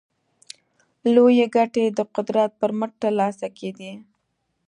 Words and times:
لویې 1.13 1.45
ګټې 1.55 1.85
د 1.97 1.99
قدرت 2.15 2.49
پر 2.59 2.71
مټ 2.79 2.91
ترلاسه 3.03 3.47
کېدې. 3.57 3.93